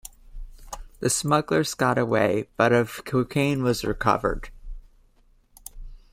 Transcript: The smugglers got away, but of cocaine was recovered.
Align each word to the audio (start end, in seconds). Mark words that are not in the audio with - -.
The 0.99 1.11
smugglers 1.11 1.75
got 1.75 1.99
away, 1.99 2.49
but 2.57 2.73
of 2.73 3.05
cocaine 3.05 3.61
was 3.61 3.85
recovered. 3.85 4.49